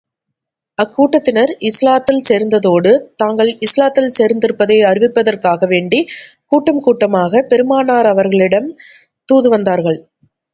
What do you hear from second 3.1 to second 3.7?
தாங்கள்